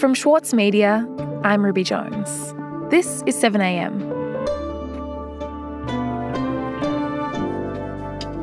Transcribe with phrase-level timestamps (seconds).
[0.00, 1.06] From Schwartz Media,
[1.44, 2.54] I'm Ruby Jones.
[2.90, 4.08] This is 7am.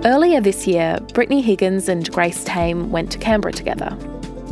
[0.05, 3.89] Earlier this year, Brittany Higgins and Grace Tame went to Canberra together.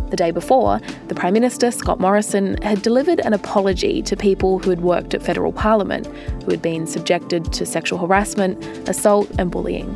[0.09, 4.71] The day before, the Prime Minister, Scott Morrison, had delivered an apology to people who
[4.71, 6.07] had worked at federal parliament,
[6.43, 9.89] who had been subjected to sexual harassment, assault, and bullying.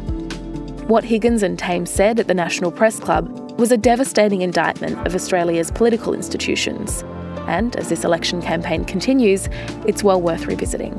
[0.88, 5.14] What Higgins and Tame said at the National Press Club was a devastating indictment of
[5.14, 7.04] Australia's political institutions.
[7.40, 9.50] And as this election campaign continues,
[9.86, 10.96] it's well worth revisiting.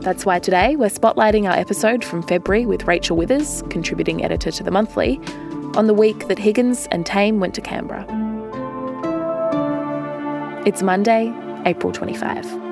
[0.00, 4.62] That's why today we're spotlighting our episode from February with Rachel Withers, contributing editor to
[4.62, 5.20] The Monthly,
[5.76, 8.06] on the week that Higgins and Tame went to Canberra.
[10.64, 11.34] It's Monday,
[11.66, 12.67] April 25.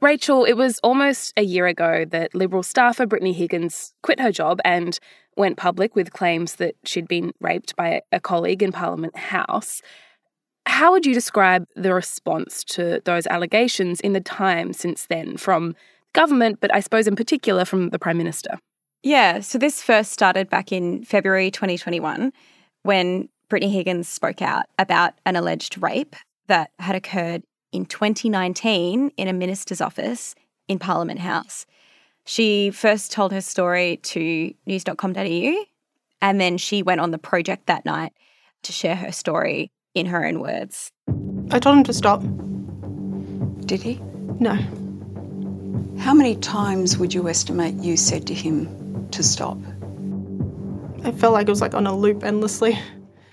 [0.00, 4.58] Rachel, it was almost a year ago that Liberal staffer Brittany Higgins quit her job
[4.64, 4.98] and
[5.36, 9.82] went public with claims that she'd been raped by a colleague in Parliament House.
[10.66, 15.74] How would you describe the response to those allegations in the time since then from
[16.14, 18.58] government, but I suppose in particular from the Prime Minister?
[19.02, 22.32] Yeah, so this first started back in February 2021
[22.82, 26.16] when Brittany Higgins spoke out about an alleged rape
[26.46, 30.34] that had occurred in 2019 in a minister's office
[30.68, 31.66] in Parliament House.
[32.24, 35.64] She first told her story to news.com.au
[36.22, 38.12] and then she went on the project that night
[38.62, 40.92] to share her story in her own words.
[41.50, 42.22] I told him to stop.
[43.66, 44.00] Did he?
[44.38, 44.54] No.
[45.98, 49.58] How many times would you estimate you said to him to stop?
[51.04, 52.78] I felt like it was like on a loop endlessly.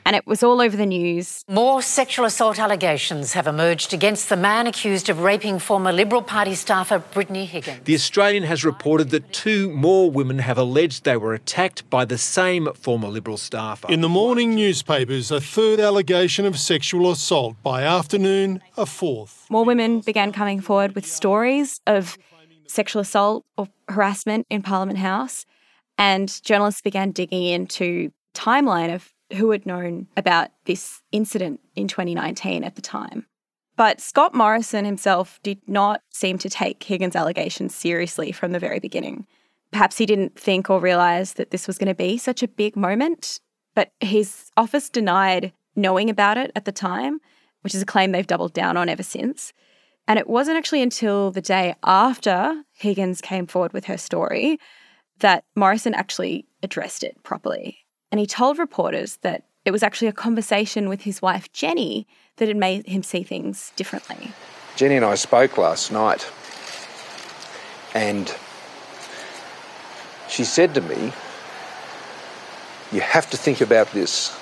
[0.08, 1.44] And it was all over the news.
[1.50, 6.55] More sexual assault allegations have emerged against the man accused of raping former Liberal Party
[6.55, 7.81] staffer Brittany Higgins.
[7.83, 12.17] The Australian has reported that two more women have alleged they were attacked by the
[12.17, 13.91] same former Liberal staffer.
[13.91, 17.61] In the morning newspapers, a third allegation of sexual assault.
[17.61, 19.45] By afternoon, a fourth.
[19.49, 22.17] More women began coming forward with stories of
[22.65, 25.45] sexual assault or harassment in Parliament House.
[25.98, 32.64] And journalists began digging into timeline of who had known about this incident in 2019
[32.64, 33.26] at the time.
[33.76, 38.80] But Scott Morrison himself did not seem to take Higgins' allegations seriously from the very
[38.80, 39.27] beginning.
[39.71, 42.76] Perhaps he didn't think or realise that this was going to be such a big
[42.76, 43.39] moment,
[43.76, 47.20] but his office denied knowing about it at the time,
[47.61, 49.54] which is a claim they've doubled down on ever since.
[50.08, 54.58] And it wasn't actually until the day after Higgins came forward with her story
[55.20, 57.80] that Morrison actually addressed it properly.
[58.12, 62.08] And he told reporters that it was actually a conversation with his wife, Jenny,
[62.38, 64.32] that had made him see things differently.
[64.76, 66.26] Jenny and I spoke last night,
[67.94, 68.34] and
[70.30, 71.12] she said to me,
[72.92, 74.38] You have to think about this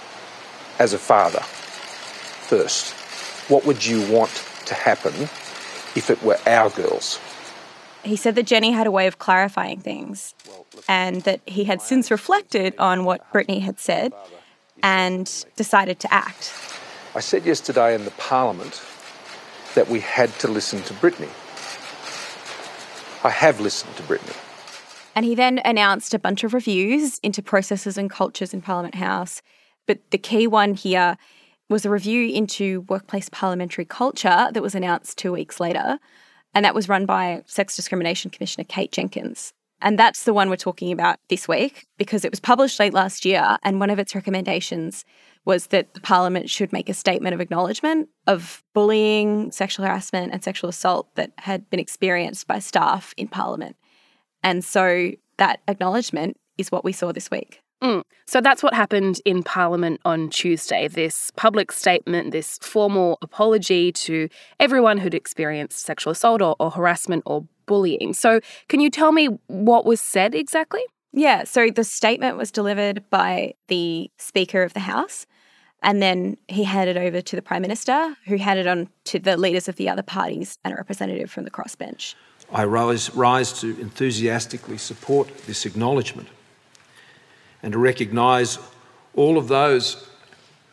[0.77, 2.93] as a father first.
[3.49, 4.31] What would you want
[4.65, 5.13] to happen
[5.95, 7.19] if it were our girls?
[8.05, 10.35] He said that Jenny had a way of clarifying things
[10.87, 14.13] and that he had since reflected on what Brittany had said
[14.83, 16.53] and decided to act.
[17.15, 18.83] I said yesterday in the Parliament
[19.73, 21.29] that we had to listen to Brittany.
[23.23, 24.35] I have listened to Brittany.
[25.15, 29.41] And he then announced a bunch of reviews into processes and cultures in Parliament House.
[29.87, 31.17] But the key one here
[31.69, 35.99] was a review into workplace parliamentary culture that was announced two weeks later.
[36.55, 39.53] And that was run by Sex Discrimination Commissioner Kate Jenkins.
[39.81, 43.25] And that's the one we're talking about this week because it was published late last
[43.25, 43.57] year.
[43.61, 45.03] And one of its recommendations
[45.43, 50.43] was that the Parliament should make a statement of acknowledgement of bullying, sexual harassment, and
[50.43, 53.75] sexual assault that had been experienced by staff in Parliament.
[54.41, 57.61] And so that acknowledgement is what we saw this week.
[57.83, 58.03] Mm.
[58.25, 64.29] So that's what happened in Parliament on Tuesday this public statement, this formal apology to
[64.59, 68.13] everyone who'd experienced sexual assault or, or harassment or bullying.
[68.13, 70.81] So, can you tell me what was said exactly?
[71.11, 75.25] Yeah, so the statement was delivered by the Speaker of the House,
[75.81, 79.69] and then he handed over to the Prime Minister, who handed on to the leaders
[79.69, 82.15] of the other parties and a representative from the crossbench.
[82.51, 86.27] I rise, rise to enthusiastically support this acknowledgement
[87.65, 88.59] and to recognise
[89.15, 90.07] all of those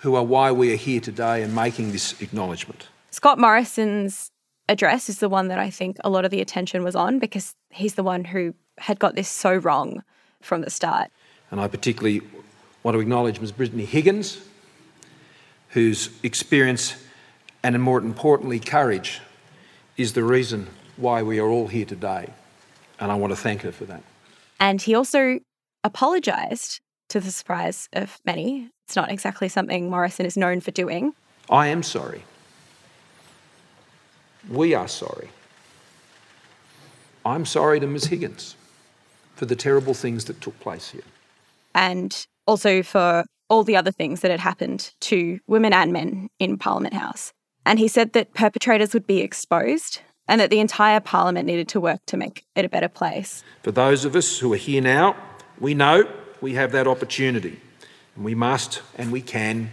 [0.01, 2.89] who are why we are here today and making this acknowledgement.
[3.11, 4.31] Scott Morrison's
[4.69, 7.55] address is the one that I think a lot of the attention was on because
[7.71, 10.03] he's the one who had got this so wrong
[10.43, 11.11] from the start.
[11.51, 12.21] And I particularly
[12.83, 13.53] want to acknowledge Ms.
[13.53, 14.47] Brittany Higgins,
[15.71, 17.03] whose experience
[17.63, 19.23] and, more importantly, courage
[19.97, 20.67] is the reason
[20.99, 22.29] why we are all here today.
[23.01, 24.03] And I want to thank her for that.
[24.61, 25.41] And he also
[25.85, 28.71] apologised to the surprise of many.
[28.87, 31.15] It's not exactly something Morrison is known for doing.
[31.51, 32.25] I am sorry.
[34.49, 35.29] We are sorry.
[37.25, 38.07] I'm sorry to Ms.
[38.07, 38.57] Higgins
[39.37, 41.03] for the terrible things that took place here.
[41.75, 46.59] And also for all the other things that had happened to women and men in
[46.59, 47.33] Parliament House.
[47.65, 51.81] And he said that perpetrators would be exposed and that the entire Parliament needed to
[51.81, 53.45] work to make it a better place.
[53.63, 55.17] For those of us who are here now,
[55.59, 56.09] we know
[56.41, 57.61] we have that opportunity.
[58.17, 59.71] And we must and we can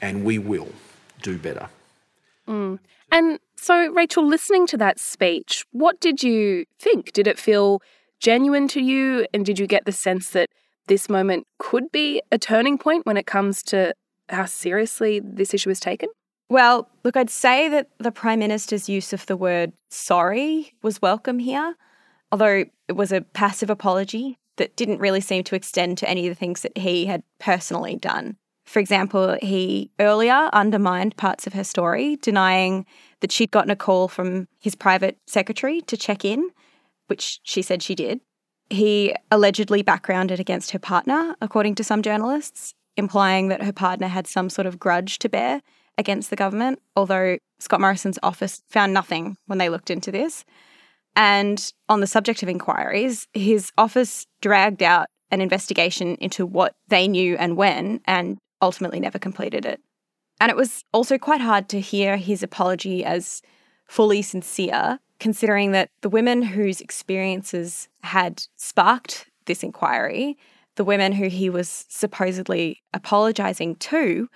[0.00, 0.72] and we will
[1.22, 1.68] do better.
[2.48, 2.78] Mm.
[3.10, 7.12] And so, Rachel, listening to that speech, what did you think?
[7.12, 7.82] Did it feel
[8.20, 9.26] genuine to you?
[9.34, 10.50] And did you get the sense that
[10.86, 13.94] this moment could be a turning point when it comes to
[14.28, 16.08] how seriously this issue is taken?
[16.48, 21.40] Well, look, I'd say that the Prime Minister's use of the word sorry was welcome
[21.40, 21.74] here,
[22.30, 26.30] although it was a passive apology that didn't really seem to extend to any of
[26.30, 28.36] the things that he had personally done.
[28.64, 32.84] For example, he earlier undermined parts of her story, denying
[33.20, 36.50] that she'd gotten a call from his private secretary to check in,
[37.06, 38.20] which she said she did.
[38.68, 44.26] He allegedly backgrounded against her partner, according to some journalists, implying that her partner had
[44.26, 45.62] some sort of grudge to bear
[45.96, 50.44] against the government, although Scott Morrison's office found nothing when they looked into this.
[51.16, 57.08] And on the subject of inquiries, his office dragged out an investigation into what they
[57.08, 59.80] knew and when, and ultimately never completed it.
[60.40, 63.40] And it was also quite hard to hear his apology as
[63.88, 70.36] fully sincere, considering that the women whose experiences had sparked this inquiry,
[70.74, 74.28] the women who he was supposedly apologising to,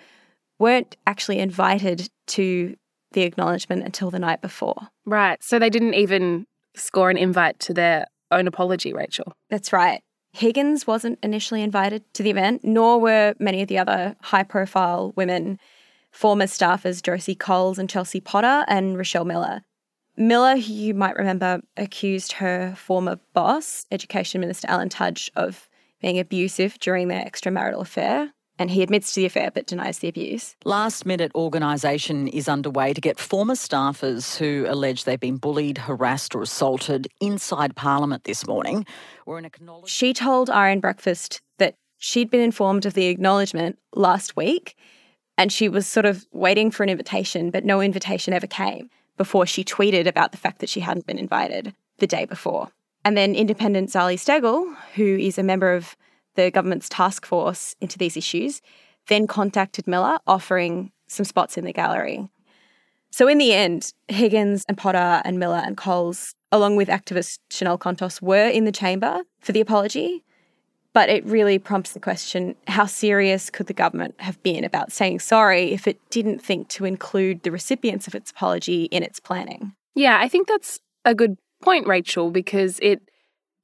[0.59, 2.75] weren't actually invited to
[3.13, 4.89] the acknowledgement until the night before.
[5.05, 5.43] Right.
[5.43, 9.33] So they didn't even score an invite to their own apology, Rachel.
[9.49, 10.03] That's right.
[10.33, 15.13] Higgins wasn't initially invited to the event, nor were many of the other high profile
[15.17, 15.59] women,
[16.13, 19.63] former staffers Josie Coles and Chelsea Potter and Rochelle Miller.
[20.17, 25.69] Miller, who you might remember, accused her former boss, Education Minister Alan Tudge, of
[26.01, 30.09] being abusive during their extramarital affair and he admits to the affair but denies the
[30.09, 30.55] abuse.
[30.67, 36.35] Last minute organisation is underway to get former staffers who allege they've been bullied, harassed,
[36.35, 38.85] or assaulted inside Parliament this morning.
[39.87, 44.77] She told RN Breakfast that she'd been informed of the acknowledgement last week
[45.39, 49.47] and she was sort of waiting for an invitation, but no invitation ever came before
[49.47, 52.69] she tweeted about the fact that she hadn't been invited the day before.
[53.07, 55.97] And then independent Zali Steggall, who is a member of
[56.35, 58.63] the government's task force into these issues,
[59.09, 62.29] then contacted Miller offering some spots in the gallery.
[63.11, 67.79] So, in the end, Higgins and Potter and Miller and Coles, along with activist Chanel
[67.79, 70.23] Contos, were in the chamber for the apology.
[70.93, 75.21] But it really prompts the question how serious could the government have been about saying
[75.21, 79.73] sorry if it didn't think to include the recipients of its apology in its planning?
[79.95, 83.03] Yeah, I think that's a good point, Rachel, because it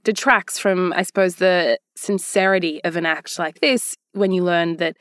[0.06, 4.96] detracts from, I suppose, the sincerity of an act like this when you learn that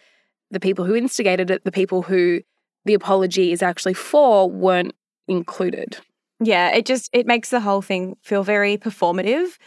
[0.50, 2.42] the people who instigated it, the people who
[2.86, 4.96] the apology is actually for, weren't
[5.28, 6.00] included.
[6.40, 9.58] Yeah, it just it makes the whole thing feel very performative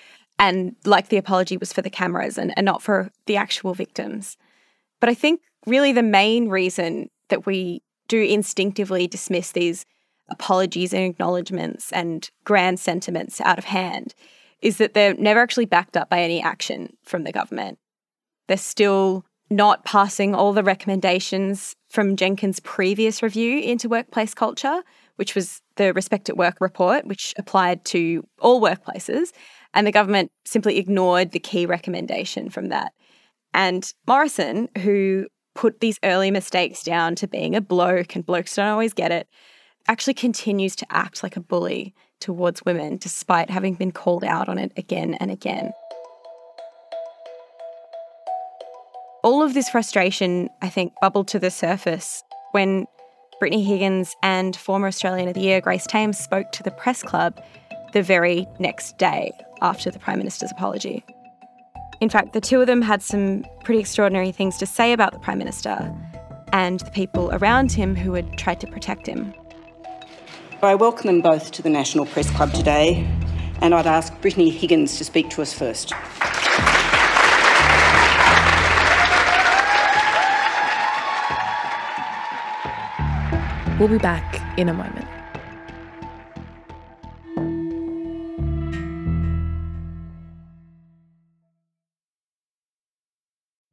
[0.41, 4.37] and like the apology was for the cameras and, and not for the actual victims.
[4.99, 9.87] But I think really the main reason that we do instinctively dismiss these
[10.31, 14.15] apologies and acknowledgements and grand sentiments out of hand
[14.61, 17.79] is that they're never actually backed up by any action from the government.
[18.49, 24.83] They're still not passing all the recommendations from Jenkins' previous review into workplace culture,
[25.17, 29.33] which was the Respect at Work report, which applied to all workplaces.
[29.75, 32.93] And the government simply ignored the key recommendation from that.
[33.55, 38.69] And Morrison, who put these early mistakes down to being a bloke, and blokes don't
[38.69, 39.29] always get it,
[39.89, 44.59] actually continues to act like a bully towards women despite having been called out on
[44.59, 45.73] it again and again.
[49.25, 52.23] All of this frustration, I think, bubbled to the surface
[52.53, 52.87] when
[53.39, 57.41] Brittany Higgins and former Australian of the Year Grace Tame spoke to the press club
[57.93, 61.05] the very next day after the Prime Minister's apology.
[62.01, 65.19] In fact, the two of them had some pretty extraordinary things to say about the
[65.19, 65.93] Prime Minister
[66.53, 69.35] and the people around him who had tried to protect him.
[70.61, 73.09] I welcome them both to the National Press Club today,
[73.63, 75.93] and I'd ask Brittany Higgins to speak to us first.
[83.79, 85.07] We'll be back in a moment.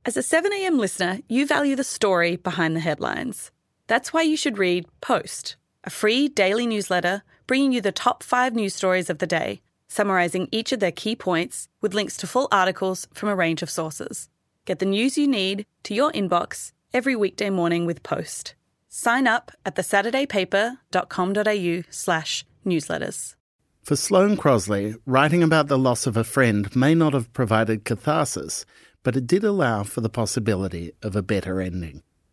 [0.06, 3.50] As a 7am listener, you value the story behind the headlines.
[3.88, 8.56] That's why you should read Post, a free daily newsletter bringing you the top five
[8.56, 12.48] news stories of the day, summarising each of their key points with links to full
[12.52, 14.28] articles from a range of sources.
[14.66, 18.56] Get the news you need to your inbox every weekday morning with Post.
[18.90, 23.36] Sign up at thesaturdaypaper.com.au slash newsletters.
[23.84, 28.66] For Sloane Crosley, writing about the loss of a friend may not have provided catharsis,
[29.04, 32.02] but it did allow for the possibility of a better ending.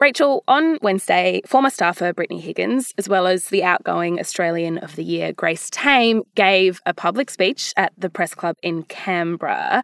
[0.00, 5.04] Rachel, on Wednesday, former staffer Brittany Higgins, as well as the outgoing Australian of the
[5.04, 9.82] Year Grace Tame, gave a public speech at the press club in Canberra.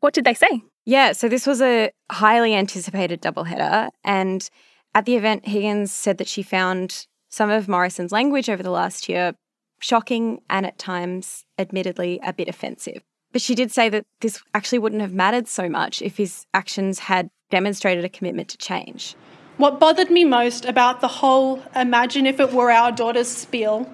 [0.00, 0.62] What did they say?
[0.84, 3.90] Yeah, so this was a highly anticipated doubleheader.
[4.04, 4.48] And
[4.94, 9.08] at the event, Higgins said that she found some of Morrison's language over the last
[9.08, 9.32] year
[9.80, 13.02] shocking and at times, admittedly, a bit offensive.
[13.32, 17.00] But she did say that this actually wouldn't have mattered so much if his actions
[17.00, 19.14] had demonstrated a commitment to change.
[19.58, 23.88] What bothered me most about the whole imagine if it were our daughter's spiel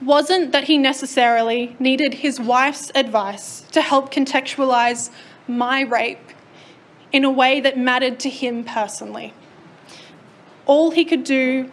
[0.00, 5.10] wasn't that he necessarily needed his wife's advice to help contextualize
[5.48, 6.28] my rape
[7.10, 9.34] in a way that mattered to him personally.
[10.66, 11.70] All he could do,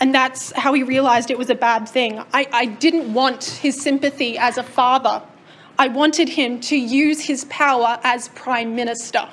[0.00, 2.18] and that's how he realized it was a bad thing.
[2.32, 5.22] I, I didn't want his sympathy as a father.
[5.78, 9.28] I wanted him to use his power as Prime Minister.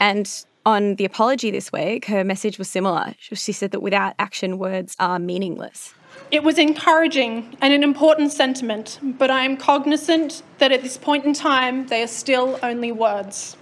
[0.00, 0.30] And
[0.66, 3.14] on the apology this week, her message was similar.
[3.18, 5.94] She said that without action, words are meaningless.
[6.30, 11.24] It was encouraging and an important sentiment, but I am cognizant that at this point
[11.24, 13.56] in time, they are still only words.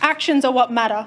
[0.00, 1.06] Actions are what matter.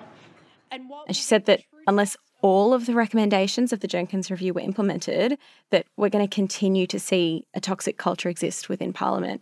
[0.72, 4.54] And, what and she said that unless all of the recommendations of the Jenkins Review
[4.54, 5.38] were implemented,
[5.70, 9.42] that we're going to continue to see a toxic culture exist within Parliament.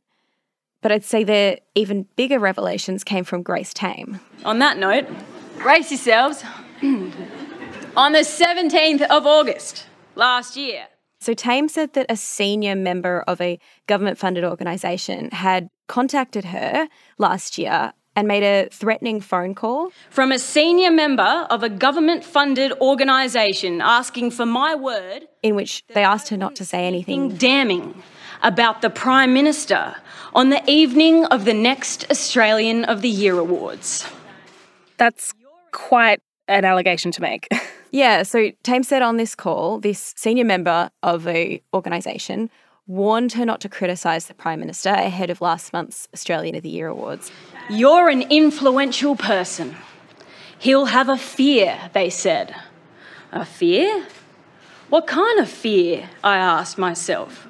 [0.82, 4.20] But I'd say the even bigger revelations came from Grace Tame.
[4.46, 5.06] On that note,
[5.58, 6.44] Brace yourselves.
[6.82, 10.88] On the 17th of August last year.
[11.20, 16.88] So, Tame said that a senior member of a government funded organisation had contacted her
[17.18, 19.92] last year and made a threatening phone call.
[20.10, 25.28] From a senior member of a government funded organisation asking for my word.
[25.44, 28.02] In which they asked her not to say anything damning
[28.42, 29.96] about the Prime Minister
[30.34, 34.08] on the evening of the next Australian of the Year Awards.
[34.98, 35.34] That's
[35.72, 37.48] quite an allegation to make.
[37.92, 42.50] yeah, so Tame said on this call, this senior member of a organisation
[42.88, 46.70] warned her not to criticise the Prime Minister ahead of last month's Australian of the
[46.70, 47.32] Year Awards.
[47.70, 49.76] You're an influential person.
[50.58, 52.56] He'll have a fear, they said.
[53.32, 54.08] A fear?
[54.90, 56.10] What kind of fear?
[56.24, 57.49] I asked myself.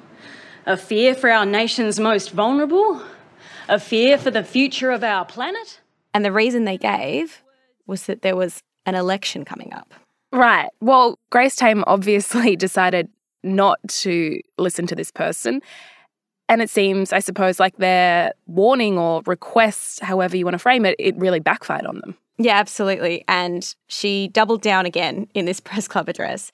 [0.66, 3.02] A fear for our nation's most vulnerable?
[3.68, 5.80] A fear for the future of our planet?
[6.12, 7.42] And the reason they gave
[7.86, 9.94] was that there was an election coming up.
[10.32, 10.68] Right.
[10.80, 13.08] Well, Grace Tame obviously decided
[13.42, 15.60] not to listen to this person.
[16.48, 20.84] And it seems, I suppose, like their warning or request, however you want to frame
[20.84, 22.16] it, it really backfired on them.
[22.38, 23.24] Yeah, absolutely.
[23.28, 26.52] And she doubled down again in this press club address.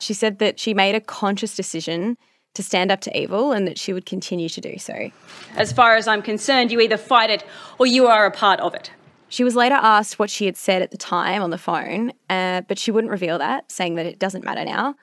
[0.00, 2.18] She said that she made a conscious decision
[2.58, 5.12] to stand up to evil and that she would continue to do so.
[5.54, 7.46] As far as I'm concerned, you either fight it
[7.78, 8.90] or you are a part of it.
[9.28, 12.62] She was later asked what she had said at the time on the phone, uh,
[12.62, 14.96] but she wouldn't reveal that, saying that it doesn't matter now.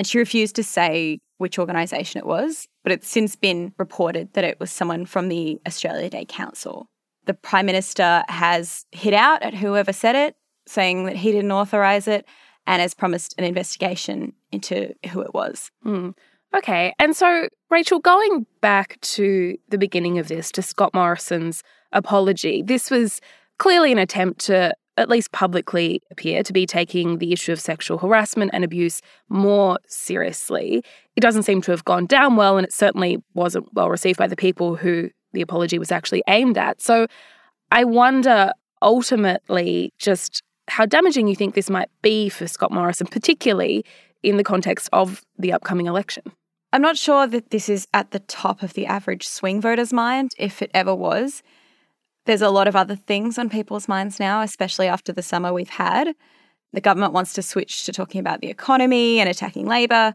[0.00, 4.42] And she refused to say which organisation it was, but it's since been reported that
[4.42, 6.88] it was someone from the Australia Day Council.
[7.26, 10.34] The Prime Minister has hit out at whoever said it,
[10.66, 12.26] saying that he didn't authorise it,
[12.66, 15.70] and has promised an investigation into who it was.
[15.84, 16.10] Hmm.
[16.56, 22.62] Okay, and so Rachel, going back to the beginning of this, to Scott Morrison's apology,
[22.62, 23.20] this was
[23.58, 27.98] clearly an attempt to at least publicly appear to be taking the issue of sexual
[27.98, 30.82] harassment and abuse more seriously.
[31.14, 34.26] It doesn't seem to have gone down well, and it certainly wasn't well received by
[34.26, 36.80] the people who the apology was actually aimed at.
[36.80, 37.06] So
[37.70, 43.84] I wonder ultimately just how damaging you think this might be for Scott Morrison, particularly
[44.22, 46.22] in the context of the upcoming election.
[46.72, 50.32] I'm not sure that this is at the top of the average swing voter's mind,
[50.38, 51.42] if it ever was.
[52.26, 55.70] There's a lot of other things on people's minds now, especially after the summer we've
[55.70, 56.14] had.
[56.72, 60.14] The government wants to switch to talking about the economy and attacking Labor.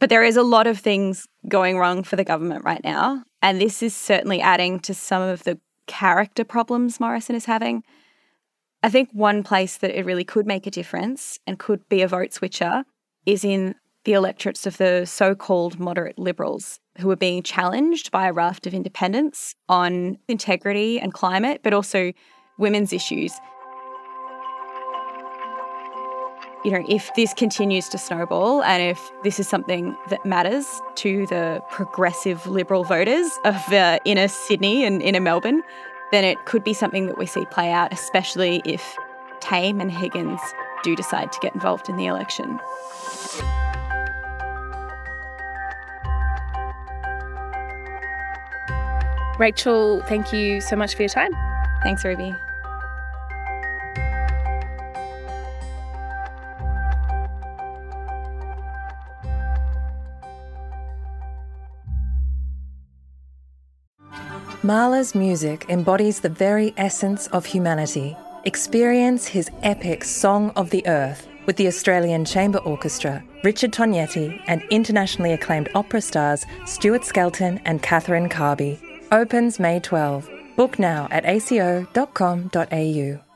[0.00, 3.22] But there is a lot of things going wrong for the government right now.
[3.42, 7.84] And this is certainly adding to some of the character problems Morrison is having.
[8.82, 12.08] I think one place that it really could make a difference and could be a
[12.08, 12.84] vote switcher
[13.26, 18.26] is in the electorates of the so called moderate liberals who are being challenged by
[18.26, 22.12] a raft of independents on integrity and climate, but also
[22.58, 23.32] women's issues.
[26.64, 30.66] You know, if this continues to snowball and if this is something that matters
[30.96, 35.62] to the progressive liberal voters of uh, inner Sydney and inner Melbourne,
[36.12, 38.96] then it could be something that we see play out, especially if
[39.40, 40.40] Tame and Higgins
[40.84, 42.60] do decide to get involved in the election.
[49.42, 51.32] Rachel, thank you so much for your time.
[51.82, 52.32] Thanks, Ruby.
[64.62, 68.16] Mahler's music embodies the very essence of humanity.
[68.44, 74.62] Experience his epic Song of the Earth with the Australian Chamber Orchestra, Richard Tognetti, and
[74.70, 78.78] internationally acclaimed opera stars Stuart Skelton and Catherine Carby.
[79.12, 80.30] Opens May 12.
[80.56, 83.31] Book now at aco.com.au.